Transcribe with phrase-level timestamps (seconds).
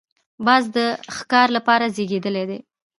[0.45, 0.77] باز د
[1.15, 2.59] ښکار لپاره زېږېدلی دی